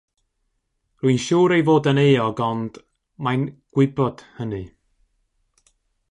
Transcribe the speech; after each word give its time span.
Rwy'n 1.01 1.19
siŵr 1.25 1.53
ei 1.57 1.65
fod 1.67 1.89
yn 1.91 1.99
euog 2.03 2.41
ond… 2.47 2.79
mae'n 3.27 3.43
“gwybod” 3.77 4.23
hynny. 4.39 4.63